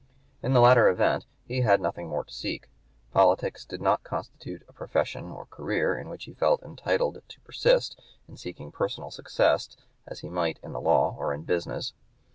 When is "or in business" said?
11.19-11.93